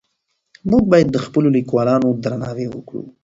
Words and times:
موږ 0.71 0.83
باید 0.91 1.07
د 1.11 1.17
خپلو 1.25 1.47
لیکوالانو 1.57 2.07
درناوی 2.23 2.67
وکړو. 2.69 3.03